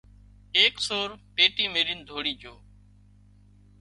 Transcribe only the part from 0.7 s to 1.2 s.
سور